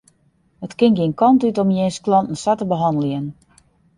It 0.67 0.71
kin 0.79 0.93
gjin 0.97 1.13
kant 1.19 1.45
út 1.47 1.61
om 1.63 1.73
jins 1.75 1.97
klanten 2.05 2.37
sa 2.43 2.51
te 2.57 2.65
behanneljen. 2.71 3.25